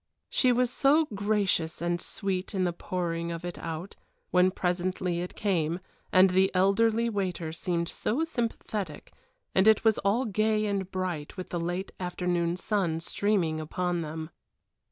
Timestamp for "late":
11.59-11.91